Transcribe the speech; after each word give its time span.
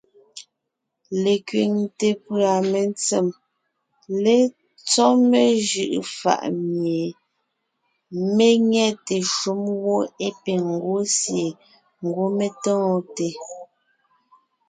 Lekẅiŋte 1.23 2.07
pʉ̀a 2.25 2.53
mentsém 2.71 3.27
létsɔ́ 4.23 5.09
mejʉ’ʉ 5.29 5.97
fà’ 6.17 6.33
mie 6.79 7.05
mé 8.35 8.47
nyɛte 8.71 9.15
shúm 9.35 9.61
wó 9.83 9.97
é 10.25 10.27
piŋ 10.43 10.59
ńgwɔ́ 10.75 11.01
sie 11.17 11.49
ńgwɔ́ 12.05 12.29
mé 12.37 12.47
tóonte. 12.63 13.27